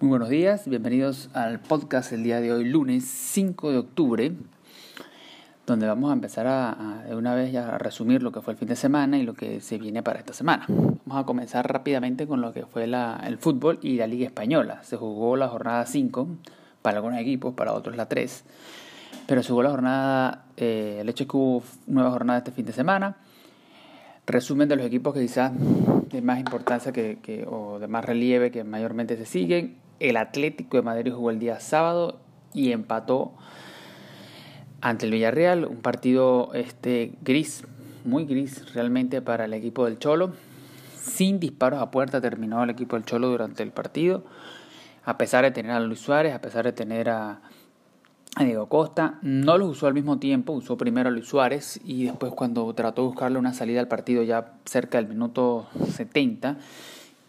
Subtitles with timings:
[0.00, 4.32] Muy buenos días, bienvenidos al podcast el día de hoy, lunes 5 de octubre,
[5.66, 8.58] donde vamos a empezar a, de una vez ya a resumir lo que fue el
[8.60, 10.66] fin de semana y lo que se viene para esta semana.
[10.68, 14.84] Vamos a comenzar rápidamente con lo que fue el fútbol y la Liga Española.
[14.84, 16.28] Se jugó la jornada 5
[16.80, 18.44] para algunos equipos, para otros la 3,
[19.26, 22.66] pero se jugó la jornada, eh, el hecho es que hubo nueva jornada este fin
[22.66, 23.16] de semana.
[24.28, 28.52] Resumen de los equipos que quizás de más importancia que, que, o de más relieve
[28.52, 32.20] que mayormente se siguen el Atlético de Madrid jugó el día sábado
[32.52, 33.32] y empató
[34.80, 37.64] ante el Villarreal, un partido este gris,
[38.04, 40.32] muy gris realmente para el equipo del Cholo.
[40.96, 44.24] Sin disparos a puerta terminó el equipo del Cholo durante el partido,
[45.04, 47.40] a pesar de tener a Luis Suárez, a pesar de tener a,
[48.38, 49.18] Diego Costa.
[49.22, 53.02] No los usó al mismo tiempo, usó primero a Luis Suárez y después cuando trató
[53.02, 56.56] de buscarle una salida al partido ya cerca del minuto 70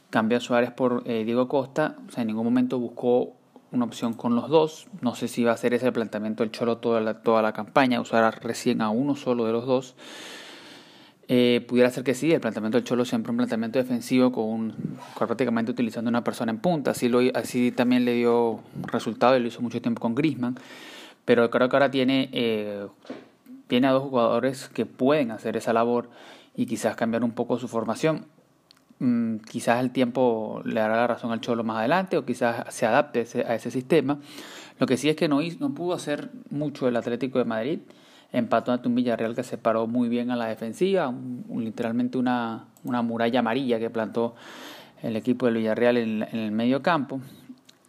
[0.09, 3.33] cambió a Suárez por eh, Diego Costa, o sea, en ningún momento buscó
[3.71, 4.87] una opción con los dos.
[5.01, 7.53] No sé si va a ser ese el planteamiento del Cholo toda la, toda la
[7.53, 9.95] campaña, usar recién a uno solo de los dos.
[11.31, 14.75] Eh, pudiera ser que sí, el planteamiento del Cholo siempre un planteamiento defensivo con, un,
[15.15, 16.91] prácticamente utilizando una persona en punta.
[16.91, 20.55] Así, lo, así también le dio resultado y lo hizo mucho tiempo con Grisman.
[21.25, 22.87] Pero creo que ahora tiene, eh,
[23.67, 26.09] tiene a dos jugadores que pueden hacer esa labor
[26.55, 28.25] y quizás cambiar un poco su formación.
[28.99, 32.85] Mm, quizás el tiempo le dará la razón al Cholo más adelante o quizás se
[32.85, 34.19] adapte a ese sistema.
[34.77, 37.79] Lo que sí es que no, no pudo hacer mucho el Atlético de Madrid.
[38.31, 41.13] Empató ante un Villarreal que se paró muy bien a la defensiva,
[41.49, 44.35] literalmente una, una muralla amarilla que plantó
[45.01, 47.21] el equipo del Villarreal en, en el medio campo.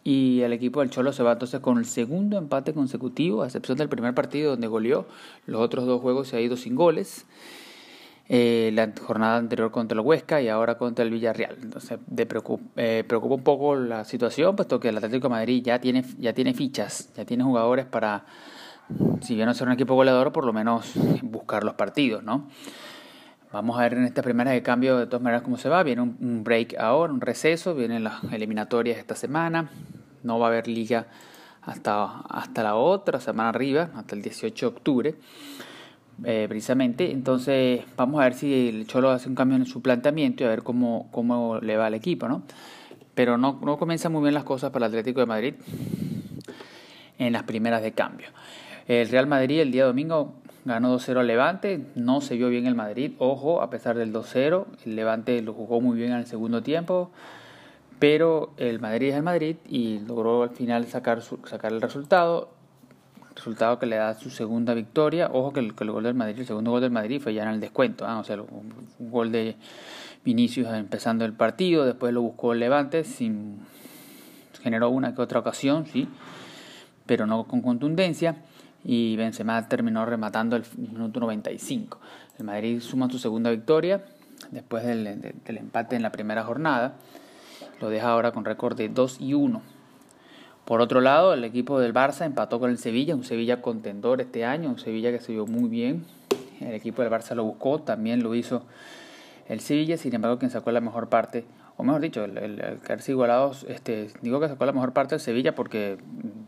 [0.03, 3.77] Y el equipo del Cholo se va entonces con el segundo empate consecutivo, a excepción
[3.77, 5.07] del primer partido donde goleó.
[5.47, 7.27] Los otros dos juegos se ha ido sin goles
[8.33, 11.57] eh, la jornada anterior contra el Huesca y ahora contra el Villarreal.
[11.61, 15.65] Entonces de preocupa, eh, preocupa un poco la situación, puesto que el Atlético de Madrid
[15.65, 18.25] ya tiene, ya tiene fichas, ya tiene jugadores para,
[19.21, 20.93] si bien no ser un equipo goleador, por lo menos
[21.23, 22.47] buscar los partidos, ¿no?
[23.53, 25.83] Vamos a ver en esta primera de cambio de todas maneras cómo se va.
[25.83, 29.71] Viene un, break ahora, un receso, vienen las eliminatorias esta semana.
[30.23, 31.09] No va a haber liga
[31.63, 35.15] hasta, hasta la otra semana arriba, hasta el 18 de octubre.
[36.25, 37.11] Eh, precisamente.
[37.11, 40.51] Entonces vamos a ver si el Cholo hace un cambio en su planteamiento y a
[40.51, 42.43] ver cómo, cómo le va al equipo, ¿no?
[43.15, 45.55] Pero no, no comienzan muy bien las cosas para el Atlético de Madrid
[47.19, 48.29] en las primeras de cambio.
[48.87, 52.75] El Real Madrid el día domingo ganó 2-0 al Levante, no se vio bien el
[52.75, 56.63] Madrid, ojo, a pesar del 2-0, el Levante lo jugó muy bien en el segundo
[56.63, 57.11] tiempo,
[57.99, 62.60] pero el Madrid es el Madrid y logró al final sacar, sacar el resultado
[63.41, 65.31] resultado que le da su segunda victoria.
[65.33, 67.61] Ojo que el, gol del Madrid, el segundo gol del Madrid fue ya en el
[67.61, 68.19] descuento, ¿ah?
[68.19, 69.57] o sea, un, gol de
[70.23, 73.61] Vinicius empezando el partido, después lo buscó el Levante, sin,
[74.63, 76.07] generó una que otra ocasión, sí,
[77.07, 78.37] pero no con contundencia.
[78.85, 81.99] Y Benzema terminó rematando el minuto 95.
[82.39, 84.05] El Madrid suma su segunda victoria
[84.51, 86.95] después del, del empate en la primera jornada.
[87.81, 89.80] Lo deja ahora con récord de 2 y 1
[90.65, 94.45] por otro lado, el equipo del Barça empató con el Sevilla, un Sevilla contendor este
[94.45, 96.05] año, un Sevilla que se vio muy bien.
[96.61, 98.63] El equipo del Barça lo buscó, también lo hizo
[99.51, 101.45] el Sevilla, sin embargo, quien sacó la mejor parte,
[101.77, 105.21] o mejor dicho, el, el, el igualados, este, digo que sacó la mejor parte del
[105.21, 105.99] Sevilla porque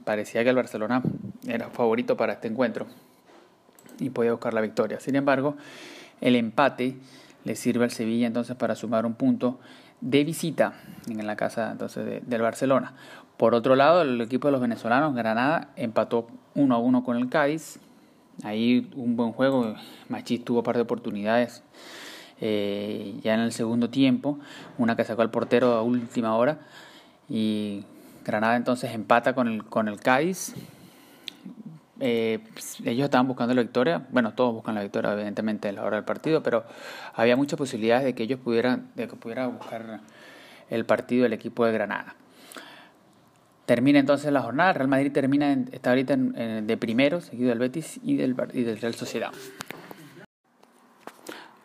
[0.05, 1.03] parecía que el Barcelona
[1.49, 2.87] era favorito para este encuentro
[3.99, 5.01] y podía buscar la victoria.
[5.01, 5.57] Sin embargo,
[6.21, 6.95] el empate
[7.45, 9.59] le sirve al Sevilla entonces para sumar un punto
[10.01, 10.75] de visita
[11.09, 12.95] en la casa entonces del Barcelona.
[13.43, 17.29] Por otro lado, el equipo de los venezolanos, Granada, empató 1 a 1 con el
[17.29, 17.81] Cádiz.
[18.45, 19.75] Ahí un buen juego.
[20.09, 21.65] Machís tuvo par de oportunidades
[22.41, 24.39] eh, ya en el segundo tiempo.
[24.79, 26.61] Una que sacó al portero a última hora.
[27.29, 27.85] Y
[28.25, 30.55] Granada entonces empata con el, con el Cádiz.
[31.99, 34.07] Eh, pues, ellos estaban buscando la victoria.
[34.13, 36.45] Bueno, todos buscan la victoria, evidentemente, a la hora del partido.
[36.45, 36.63] Pero
[37.13, 39.99] había muchas posibilidades de que ellos pudieran, de que pudiera buscar
[40.71, 42.15] el partido el equipo de Granada.
[43.67, 44.73] Termina entonces la jornada.
[44.73, 48.95] Real Madrid termina está ahorita de primero, seguido del Betis y del, y del Real
[48.95, 49.31] Sociedad.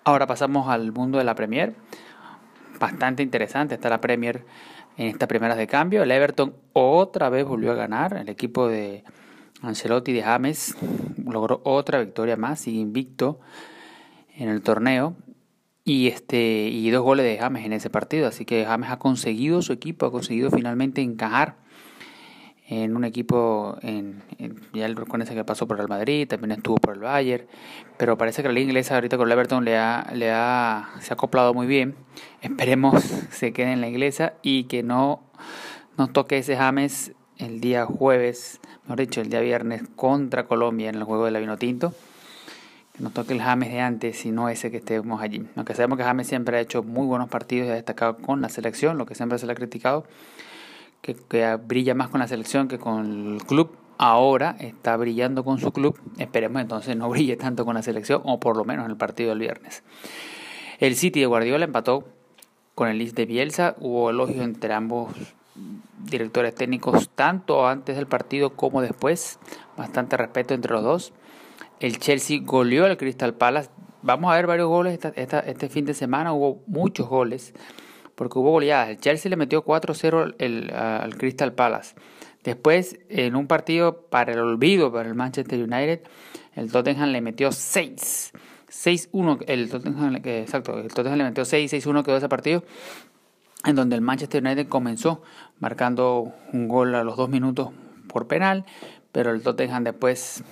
[0.03, 1.73] Ahora pasamos al mundo de la Premier.
[2.79, 4.45] Bastante interesante está la Premier
[4.97, 6.03] en estas primeras de cambio.
[6.03, 8.15] El Everton otra vez volvió a ganar.
[8.15, 9.03] El equipo de
[9.61, 10.77] Ancelotti de James
[11.25, 13.39] logró otra victoria más, sigue invicto
[14.35, 15.15] en el torneo.
[15.83, 18.27] Y, este, y dos goles de James en ese partido.
[18.27, 21.55] Así que James ha conseguido su equipo, ha conseguido finalmente encajar
[22.69, 24.21] en un equipo, en,
[24.73, 27.45] ya el ese que pasó por el Madrid, también estuvo por el Bayern,
[27.97, 31.13] pero parece que la liga inglesa ahorita con el Everton le ha, le ha, se
[31.13, 31.95] ha acoplado muy bien.
[32.41, 35.21] Esperemos se quede en la inglesa y que no,
[35.97, 40.95] nos toque ese James el día jueves, mejor dicho, el día viernes contra Colombia en
[40.95, 41.93] el juego de la vino tinto.
[42.93, 45.47] Que nos toque el James de antes y no ese que estemos allí.
[45.55, 48.49] Aunque sabemos que James siempre ha hecho muy buenos partidos y ha destacado con la
[48.49, 50.05] selección, lo que siempre se le ha criticado,
[51.01, 51.15] que,
[51.55, 53.75] brilla más con la selección que con el club.
[53.99, 55.99] Ahora está brillando con su club.
[56.17, 59.29] Esperemos entonces no brille tanto con la selección, o por lo menos en el partido
[59.29, 59.83] del viernes.
[60.79, 62.07] El City de Guardiola empató
[62.75, 63.75] con el Leeds de Bielsa.
[63.79, 65.11] Hubo elogios entre ambos
[66.03, 69.39] directores técnicos, tanto antes del partido como después.
[69.75, 71.13] Bastante respeto entre los dos.
[71.79, 73.69] El Chelsea goleó al Crystal Palace.
[74.03, 76.33] Vamos a ver varios goles esta, este fin de semana.
[76.33, 77.53] Hubo muchos goles
[78.17, 78.89] porque hubo goleadas.
[78.89, 81.93] El Chelsea le metió 4-0 al Crystal Palace.
[82.43, 86.01] Después, en un partido para el olvido para el Manchester United,
[86.55, 88.33] el Tottenham le metió 6.
[88.69, 92.63] 6-1, el Tottenham, exacto, el Tottenham le metió 6, 6-1 quedó ese partido,
[93.63, 95.21] en donde el Manchester United comenzó
[95.59, 97.69] marcando un gol a los dos minutos
[98.07, 98.65] por penal,
[99.11, 100.43] pero el Tottenham después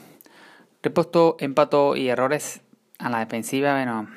[0.84, 2.62] repostó, empató y errores
[3.00, 4.08] a la defensiva, bueno,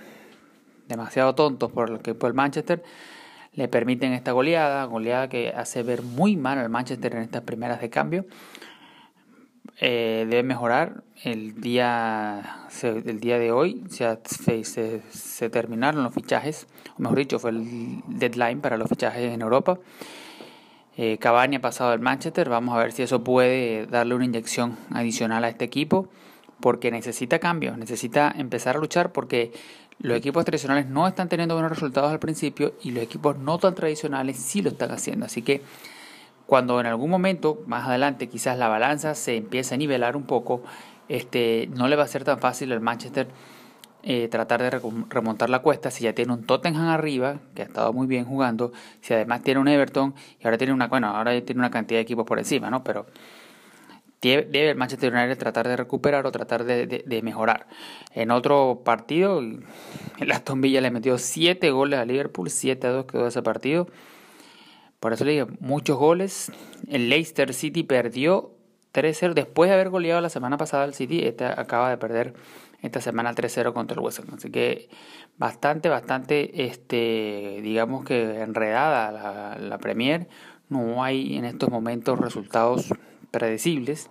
[0.87, 2.83] demasiado tontos por lo que fue el Manchester,
[3.59, 7.81] le permiten esta goleada, goleada que hace ver muy mal al Manchester en estas primeras
[7.81, 8.25] de cambio
[9.81, 11.03] eh, debe mejorar.
[11.25, 17.51] El día, el día de hoy se, se, terminaron los fichajes, o mejor dicho, fue
[17.51, 19.81] el deadline para los fichajes en Europa.
[20.97, 24.77] Eh, Cavani ha pasado al Manchester, vamos a ver si eso puede darle una inyección
[24.95, 26.09] adicional a este equipo,
[26.61, 29.51] porque necesita cambios, necesita empezar a luchar porque
[30.01, 33.75] los equipos tradicionales no están teniendo buenos resultados al principio y los equipos no tan
[33.75, 35.27] tradicionales sí lo están haciendo.
[35.27, 35.63] Así que
[36.47, 40.63] cuando en algún momento, más adelante, quizás la balanza se empiece a nivelar un poco,
[41.09, 43.29] este, no le va a ser tan fácil al Manchester
[44.05, 44.71] eh, tratar de
[45.11, 48.73] remontar la cuesta si ya tiene un Tottenham arriba, que ha estado muy bien jugando,
[49.01, 52.03] si además tiene un Everton y ahora tiene una, bueno, ahora tiene una cantidad de
[52.03, 52.85] equipos por encima, ¿no?
[52.85, 53.07] Pero
[54.21, 57.67] debe el Manchester United tratar de recuperar o tratar de, mejorar.
[58.13, 63.07] En otro partido, el Aston Villa le metió 7 goles a Liverpool, 7 a 2
[63.07, 63.89] quedó ese partido.
[65.01, 66.51] Por eso le digo, muchos goles.
[66.89, 68.53] El Leicester City perdió
[68.93, 71.25] 3-0 después de haber goleado la semana pasada al City.
[71.25, 72.35] Este acaba de perder
[72.83, 74.35] esta semana 3-0 contra el West Ham.
[74.35, 74.89] Así que
[75.37, 80.29] bastante, bastante, este, digamos que enredada la, la Premier.
[80.69, 82.93] No hay en estos momentos resultados
[83.31, 84.09] predecibles.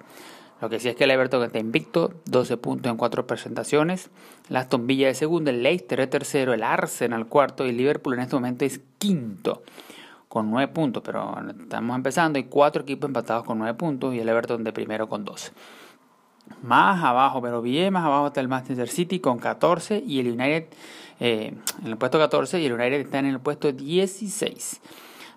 [0.59, 4.09] Lo que sí es que el Everton está invicto, 12 puntos en 4 presentaciones.
[4.49, 8.15] El Aston Villa de segundo, el Leicester de tercero, el Arsenal cuarto y el Liverpool
[8.15, 9.61] en este momento es quinto
[10.27, 12.37] con 9 puntos, pero estamos empezando.
[12.37, 15.51] Hay cuatro equipos empatados con 9 puntos y el Everton de primero con 12.
[16.63, 20.65] Más abajo, pero bien más abajo está el Manchester City con 14 y el United
[21.19, 21.53] eh,
[21.83, 24.81] en el puesto 14 y el United está en el puesto 16.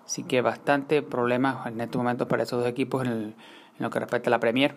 [0.05, 3.35] Así que bastante problemas en este momento para esos dos equipos en,
[3.81, 4.75] en lo que respecta a la Premier.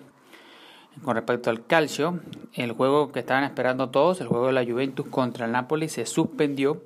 [1.02, 2.20] Con respecto al calcio,
[2.54, 6.06] el juego que estaban esperando todos, el juego de la Juventus contra el Napoli, se
[6.06, 6.82] suspendió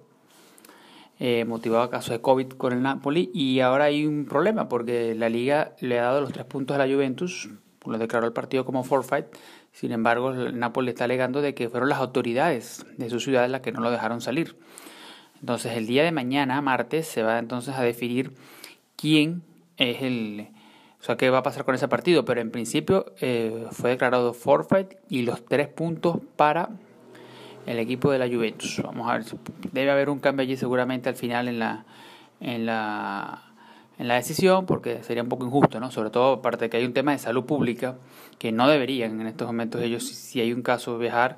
[1.20, 5.14] eh, motivado a caso de COVID con el Napoli y ahora hay un problema porque
[5.14, 7.50] la liga le ha dado los tres puntos a la Juventus,
[7.84, 9.26] lo declaró el partido como forfeit,
[9.72, 13.60] sin embargo el Napoli está alegando de que fueron las autoridades de su ciudad las
[13.60, 14.56] que no lo dejaron salir.
[15.40, 18.32] Entonces el día de mañana, martes, se va entonces a definir
[18.96, 19.42] quién
[19.76, 20.48] es el...
[21.00, 24.34] O sea, qué va a pasar con ese partido, pero en principio eh, fue declarado
[24.34, 26.70] forfeit y los tres puntos para
[27.66, 28.80] el equipo de la Juventus.
[28.82, 29.24] Vamos a ver,
[29.72, 31.84] debe haber un cambio allí seguramente al final en la,
[32.40, 33.42] en la,
[33.98, 35.90] en la decisión, porque sería un poco injusto, ¿no?
[35.90, 37.96] Sobre todo aparte de que hay un tema de salud pública
[38.38, 41.36] que no deberían en estos momentos ellos, si hay un caso, viajar,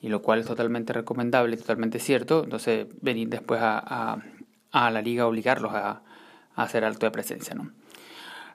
[0.00, 4.18] y lo cual es totalmente recomendable, totalmente cierto, entonces venir después a,
[4.72, 6.02] a, la liga obligarlos a,
[6.54, 7.70] a hacer alto de presencia, ¿no?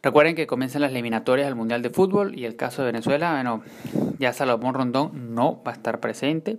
[0.04, 3.62] Recuerden que comienzan las eliminatorias al Mundial de Fútbol y el caso de Venezuela, bueno,
[4.18, 6.58] ya Salomón Rondón no va a estar presente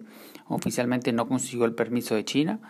[0.54, 2.60] oficialmente no consiguió el permiso de China.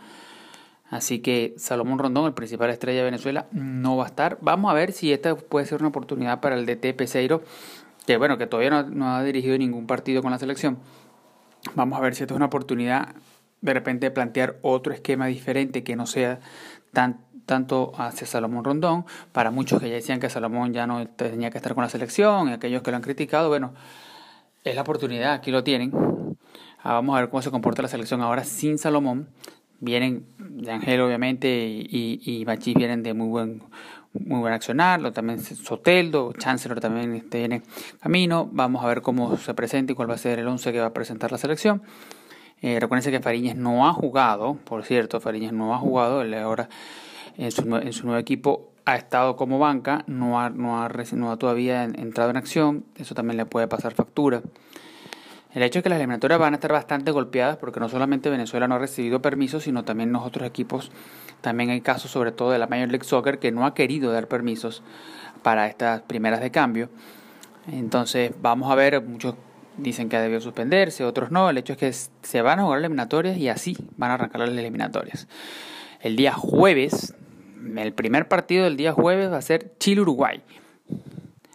[0.91, 4.38] Así que Salomón Rondón, el principal estrella de Venezuela, no va a estar.
[4.43, 7.43] Vamos a ver si esta puede ser una oportunidad para el DT Peseiro,
[8.07, 10.79] que bueno, que todavía no, ha dirigido ningún partido con la selección.
[11.75, 13.14] Vamos a ver si esto es una oportunidad
[13.62, 16.41] de repente de plantear otro esquema diferente que no sea
[16.93, 21.51] tan tanto hacia Salomón Rondón, para muchos que ya decían que Salomón ya no tenía
[21.51, 23.75] que estar con la selección, y aquellos que lo han criticado, bueno,
[24.63, 25.93] es la oportunidad, aquí lo tienen,
[26.85, 29.29] Ah, vamos a ver cómo se comporta la selección ahora sin Salomón.
[29.79, 33.63] Vienen de Ángel, obviamente, y, y Machís vienen de muy buen
[34.15, 37.63] muy buen accionar, también Soteldo, Chancellor también este, viene
[37.99, 40.81] camino, vamos a ver cómo se presenta y cuál va a ser el 11 que
[40.81, 41.83] va a presentar la selección.
[42.62, 46.69] Eh, que Fariñez no ha jugado, por cierto, Fariñez no ha jugado, él ahora
[47.37, 51.33] en su, en su nuevo equipo ha estado como banca, no ha, no ha, no
[51.33, 54.42] ha todavía entrado en acción, eso también le puede pasar factura.
[55.54, 58.69] El hecho es que las eliminatorias van a estar bastante golpeadas porque no solamente Venezuela
[58.69, 60.90] no ha recibido permisos, sino también los otros equipos.
[61.42, 64.28] También hay casos, sobre todo de la Major League Soccer, que no ha querido dar
[64.28, 64.83] permisos
[65.42, 66.88] para estas primeras de cambio.
[67.71, 69.35] Entonces, vamos a ver, muchos
[69.76, 71.50] dicen que ha debido suspenderse, otros no.
[71.50, 71.93] El hecho es que
[72.26, 75.29] se van a jugar eliminatorias y así van a arrancar las eliminatorias.
[76.00, 77.14] El día jueves,
[77.76, 80.43] el primer partido del día jueves va a ser Chile-Uruguay,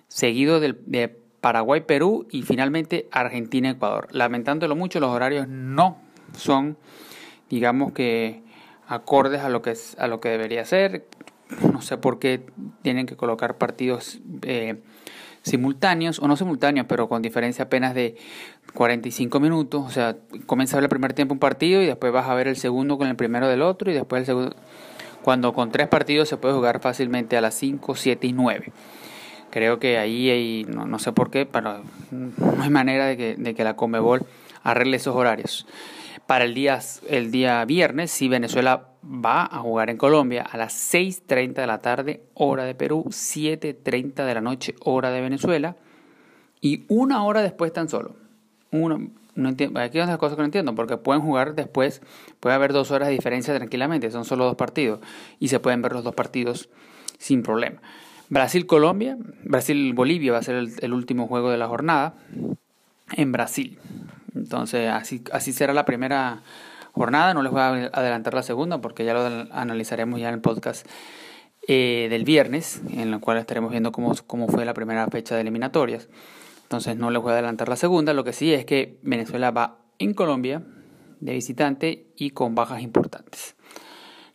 [0.07, 1.09] seguido del, de
[1.41, 4.07] Paraguay-Perú y finalmente Argentina-Ecuador.
[4.11, 5.97] Lamentándolo mucho, los horarios no
[6.35, 6.77] son,
[7.49, 8.41] digamos que,
[8.87, 11.05] acordes a lo que, es, a lo que debería ser.
[11.71, 12.45] No sé por qué
[12.81, 14.81] tienen que colocar partidos eh,
[15.47, 18.15] simultáneos, o no simultáneos, pero con diferencia apenas de
[18.73, 19.83] 45 minutos.
[19.85, 22.47] O sea, comienza a ver el primer tiempo un partido y después vas a ver
[22.47, 24.55] el segundo con el primero del otro y después el segundo.
[25.23, 28.71] Cuando con tres partidos se puede jugar fácilmente a las 5, 7 y 9.
[29.49, 33.55] Creo que ahí hay, no, sé por qué, pero no hay manera de que, de
[33.55, 34.25] que la Comebol
[34.63, 35.65] arregle esos horarios.
[36.27, 40.93] Para el día, el día viernes, si Venezuela va a jugar en Colombia a las
[40.93, 45.77] 6.30 de la tarde, hora de Perú, 7.30 de la noche, hora de Venezuela,
[46.59, 48.15] y una hora después tan solo.
[48.71, 48.99] Una,
[49.35, 52.01] no entiendo, aquí hay unas cosas que no entiendo, porque pueden jugar después,
[52.39, 54.99] puede haber dos horas de diferencia tranquilamente, son solo dos partidos,
[55.39, 56.69] y se pueden ver los dos partidos
[57.17, 57.81] sin problema.
[58.29, 62.15] Brasil-Colombia, Brasil-Bolivia va a ser el, último juego de la jornada
[63.13, 63.79] en Brasil.
[64.37, 66.43] Entonces, así, así será la primera
[66.93, 67.33] jornada.
[67.33, 70.87] No les voy a adelantar la segunda porque ya lo analizaremos ya en el podcast
[71.67, 75.41] eh, del viernes, en el cual estaremos viendo cómo, cómo fue la primera fecha de
[75.41, 76.07] eliminatorias.
[76.63, 78.13] Entonces, no les voy a adelantar la segunda.
[78.13, 80.63] Lo que sí es que Venezuela va en Colombia
[81.19, 83.55] de visitante y con bajas importantes.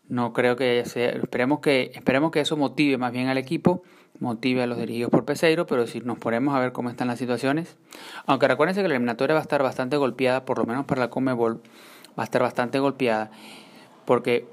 [0.08, 3.82] No creo que sea, esperemos que esperemos que eso motive más bien al equipo,
[4.22, 7.18] motive a los dirigidos por Peseiro, pero si nos ponemos a ver cómo están las
[7.18, 7.76] situaciones,
[8.26, 11.10] aunque recuérdense que la eliminatoria va a estar bastante golpeada, por lo menos para la
[11.10, 11.60] Comebol,
[12.18, 13.30] va a estar bastante golpeada,
[14.04, 14.46] porque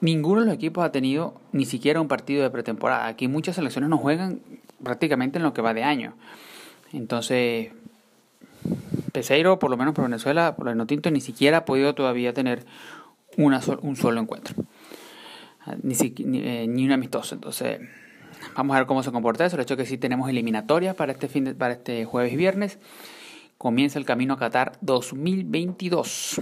[0.00, 3.06] ninguno de los equipos ha tenido ni siquiera un partido de pretemporada.
[3.06, 4.40] Aquí muchas selecciones no juegan
[4.82, 6.14] prácticamente en lo que va de año.
[6.92, 7.72] Entonces,
[9.12, 12.64] Peseiro, por lo menos por Venezuela, por el Notinto, ni siquiera ha podido todavía tener
[13.36, 14.54] una un solo encuentro
[15.82, 17.34] ni, eh, ni, un amistoso.
[17.34, 17.80] Entonces,
[18.56, 19.56] vamos a ver cómo se comporta eso.
[19.56, 22.78] El hecho que sí tenemos eliminatorias para este, fin para este jueves y viernes.
[23.58, 26.40] Comienza el camino a Qatar 2022.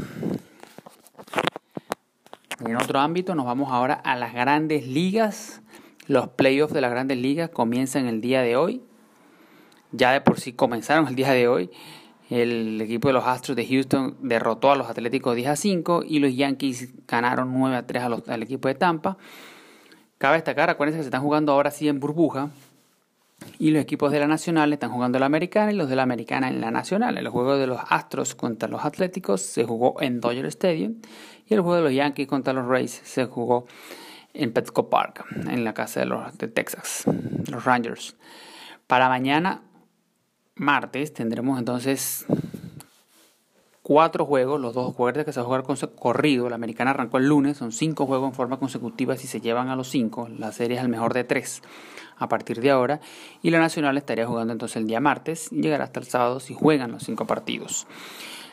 [2.61, 5.63] En otro ámbito, nos vamos ahora a las grandes ligas.
[6.07, 8.83] Los playoffs de las grandes ligas comienzan el día de hoy.
[9.93, 11.71] Ya de por sí comenzaron el día de hoy.
[12.31, 16.19] El equipo de los Astros de Houston derrotó a los Atléticos 10 a 5 y
[16.19, 19.19] los Yankees ganaron 9 a 3 al equipo de Tampa.
[20.23, 22.51] Cabe destacar, acuérdense que se están jugando ahora sí en burbuja.
[23.59, 26.47] Y los equipos de la Nacional están jugando la Americana y los de la Americana
[26.47, 27.19] en la Nacional.
[27.19, 31.01] El juego de los Astros contra los Atléticos se jugó en Dodger Stadium.
[31.49, 33.67] Y el juego de los Yankees contra los Rays se jugó
[34.33, 37.03] en Petco Park, en la casa de los de Texas,
[37.51, 38.15] los Rangers.
[38.87, 39.63] Para mañana
[40.55, 42.27] martes tendremos entonces
[43.93, 46.49] cuatro juegos, los dos juegos que se va a jugar con corrido.
[46.49, 49.77] La americana arrancó el lunes, son cinco juegos en forma consecutiva si se llevan a
[49.77, 50.31] los cinco.
[50.39, 51.61] La serie es el mejor de tres
[52.17, 53.01] a partir de ahora.
[53.43, 56.91] Y la nacional estaría jugando entonces el día martes llegará hasta el sábado si juegan
[56.91, 57.87] los cinco partidos.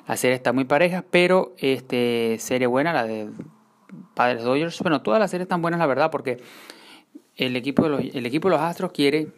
[0.09, 3.29] La serie está muy pareja, pero este serie buena, la de
[4.15, 4.77] Padres Dodgers.
[4.81, 6.43] Bueno, todas las series están buenas, la verdad, porque
[7.37, 9.29] el equipo de los, el equipo de los Astros quiere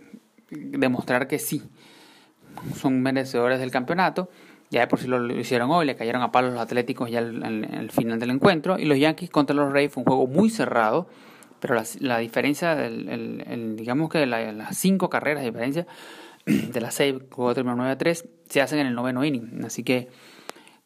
[0.50, 1.62] demostrar que sí
[2.75, 4.31] son merecedores del campeonato.
[4.71, 7.65] Ya de por sí lo, hicieron hoy, le cayeron a palos los Atléticos ya en
[7.65, 8.79] el, final del encuentro.
[8.79, 11.09] Y los Yankees contra los Rays fue un juego muy cerrado,
[11.59, 15.87] pero la, diferencia, el, digamos que las cinco carreras de diferencia
[16.45, 19.63] de las seis, juego terminó 9 a 3, se hacen en el noveno inning.
[19.65, 20.07] Así que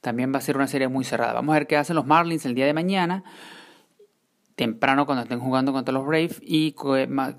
[0.02, 1.34] también va a ser una serie muy cerrada.
[1.34, 3.24] Vamos a ver qué hacen los Marlins el día de mañana
[4.56, 6.76] temprano cuando estén jugando contra los Braves y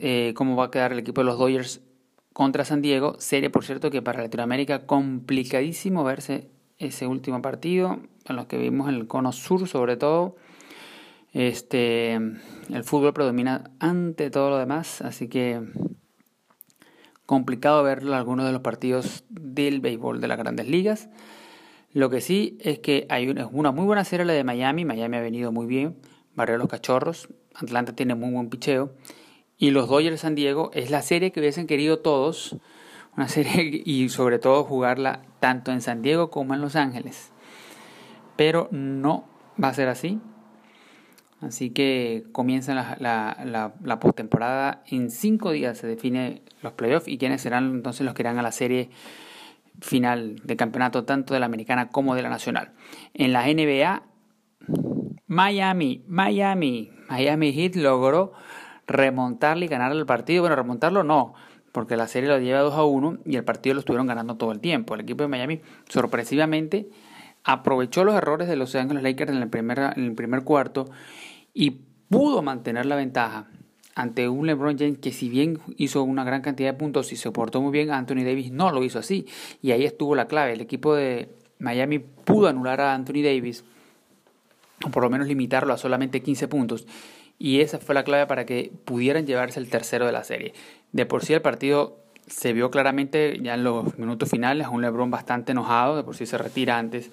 [0.01, 1.81] eh, cómo va a quedar el equipo de los Dodgers
[2.37, 3.17] contra San Diego.
[3.19, 8.91] Serie, por cierto, que para Latinoamérica complicadísimo verse ese último partido, en los que vimos
[8.91, 10.37] en el cono sur sobre todo.
[11.33, 15.63] Este, el fútbol predomina ante todo lo demás, así que
[17.25, 21.09] complicado ver algunos de los partidos del béisbol de las grandes ligas.
[21.95, 25.23] Lo que sí es que hay una, muy buena serie la de Miami, Miami ha
[25.23, 25.97] venido muy bien,
[26.35, 28.93] Barrio los Cachorros, Atlanta tiene muy buen picheo
[29.59, 32.57] y los Dodgers San Diego es la serie que hubiesen querido todos,
[33.17, 37.33] una serie y sobre todo jugarla tanto en San Diego como en Los Ángeles.
[38.37, 39.25] Pero no
[39.63, 40.21] va a ser así.
[41.41, 44.83] Así que comienza la, la, la, postemporada.
[44.87, 48.43] En cinco días se define los playoffs y quiénes serán entonces los que irán a
[48.43, 48.89] la serie
[49.81, 52.73] final de campeonato tanto de la americana como de la nacional.
[53.13, 54.03] En la NBA,
[55.27, 58.33] Miami, Miami, Miami Heat logró
[58.87, 60.43] remontarle y ganar el partido.
[60.43, 61.35] Bueno, remontarlo no,
[61.73, 64.53] porque la serie lo lleva 2 a 1 y el partido lo estuvieron ganando todo
[64.53, 64.95] el tiempo.
[64.95, 66.89] El equipo de Miami sorpresivamente
[67.45, 70.91] aprovechó los errores de los Angeles Lakers en el primer, en el primer cuarto
[71.55, 73.49] y pudo mantener la ventaja
[73.95, 77.31] ante un LeBron James que si bien hizo una gran cantidad de puntos y se
[77.31, 79.27] portó muy bien, Anthony Davis no lo hizo así.
[79.63, 80.53] Y ahí estuvo la clave.
[80.53, 83.65] El equipo de Miami pudo anular a Anthony Davis,
[84.85, 86.87] o por lo menos limitarlo a solamente 15 puntos.
[87.39, 90.55] Y esa fue la clave para que pudieran llevarse el tercero de la serie.
[90.93, 95.11] De por sí el partido se vio claramente ya en los minutos finales, un LeBron
[95.11, 97.11] bastante enojado, de por sí se retira antes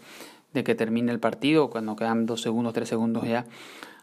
[0.53, 3.45] de que termine el partido, cuando quedan dos segundos, tres segundos ya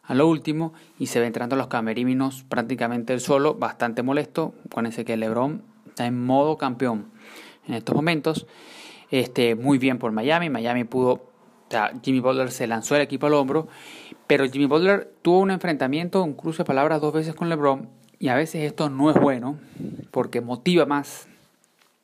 [0.02, 5.04] a lo último, y se ve entrando los cameríminos prácticamente el solo, bastante molesto, ese
[5.04, 7.06] que LeBron está en modo campeón
[7.66, 8.46] en estos momentos.
[9.10, 11.22] Este, muy bien por Miami, Miami pudo, o
[11.70, 13.68] sea, Jimmy Butler se lanzó el equipo al hombro,
[14.30, 17.88] pero Jimmy Butler tuvo un enfrentamiento, un cruce de palabras dos veces con LeBron,
[18.20, 19.58] y a veces esto no es bueno
[20.12, 21.26] porque motiva más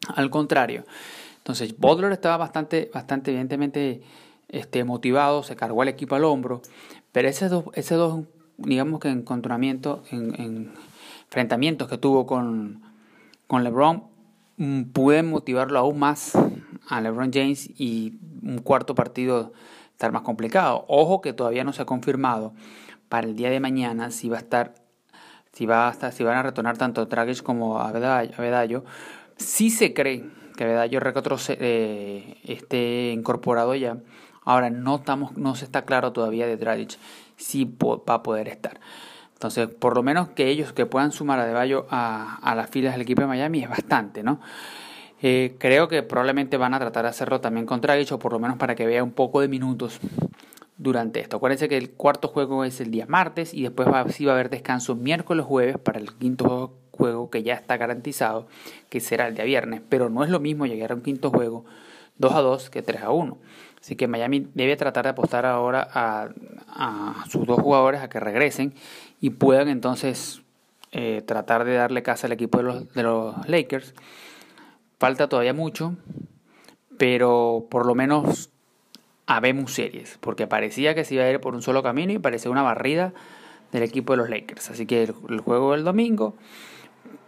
[0.08, 0.84] al contrario.
[1.36, 4.02] Entonces, Butler estaba bastante, bastante evidentemente
[4.48, 6.62] este, motivado, se cargó el equipo al hombro,
[7.12, 8.24] pero esos dos, esos dos
[8.56, 10.72] digamos que encontramientos, en,
[11.26, 12.82] enfrentamientos que tuvo con,
[13.46, 14.02] con LeBron,
[14.56, 16.32] mm, pueden motivarlo aún más
[16.88, 19.52] a LeBron James y un cuarto partido
[19.96, 20.84] estar más complicado.
[20.88, 22.52] Ojo que todavía no se ha confirmado
[23.08, 24.74] para el día de mañana si va a estar
[25.52, 28.84] si, va hasta, si van a retornar tanto Dragic como Avedallo,
[29.38, 31.00] sí se cree que Avedallo
[31.48, 33.96] eh, esté incorporado ya.
[34.44, 36.98] Ahora no, estamos, no se está claro todavía de Dragic
[37.36, 38.80] si va a poder estar.
[39.32, 42.92] Entonces, por lo menos que ellos que puedan sumar a Adebayo a, a las filas
[42.92, 44.40] del equipo de Miami es bastante, ¿no?
[45.22, 48.58] Eh, creo que probablemente van a tratar de hacerlo también con Dragic, por lo menos
[48.58, 49.98] para que vea un poco de minutos
[50.76, 51.36] durante esto.
[51.38, 54.34] Acuérdense que el cuarto juego es el día martes y después va, sí va a
[54.34, 58.46] haber descanso miércoles jueves para el quinto juego que ya está garantizado,
[58.90, 59.80] que será el día viernes.
[59.88, 61.64] Pero no es lo mismo llegar a un quinto juego
[62.18, 63.38] 2 a 2 que 3 a 1.
[63.80, 68.74] Así que Miami debe tratar de apostar ahora a, sus dos jugadores a que regresen
[69.20, 70.42] y puedan entonces
[70.92, 73.94] eh, tratar de darle casa al equipo de los, de los Lakers.
[74.98, 75.94] Falta todavía mucho,
[76.96, 78.50] pero por lo menos
[79.26, 82.50] habemos series, porque parecía que se iba a ir por un solo camino y parecía
[82.50, 83.12] una barrida
[83.72, 84.70] del equipo de los Lakers.
[84.70, 86.34] Así que el, juego del domingo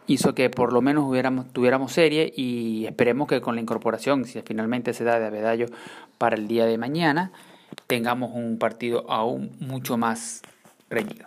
[0.07, 4.40] hizo que por lo menos hubiéramos, tuviéramos serie y esperemos que con la incorporación, si
[4.42, 5.66] finalmente se da de Abedallo
[6.16, 7.33] para el día de mañana,
[7.87, 10.40] tengamos un partido aún mucho más
[10.88, 11.26] reñido.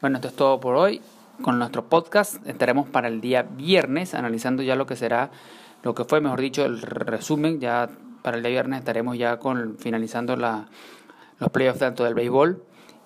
[0.00, 1.02] Bueno, esto es todo por hoy.
[1.42, 5.30] Con nuestro podcast estaremos para el día viernes analizando ya lo que será,
[5.82, 7.88] lo que fue, mejor dicho, el resumen ya
[8.22, 10.68] para el día viernes estaremos ya con finalizando la,
[11.38, 12.62] los playoffs tanto del béisbol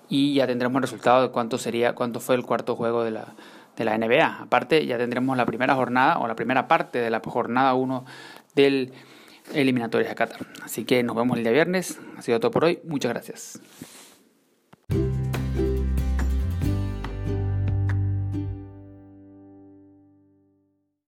[0.09, 3.35] y ya tendremos el resultado de cuánto sería, cuánto fue el cuarto juego de la,
[3.77, 4.42] de la NBA.
[4.42, 8.05] Aparte, ya tendremos la primera jornada o la primera parte de la jornada 1
[8.57, 8.92] del
[9.53, 10.47] eliminatorio de Qatar.
[10.62, 12.01] Así que nos vemos el día viernes.
[12.16, 12.81] Ha sido todo por hoy.
[12.85, 13.61] Muchas gracias.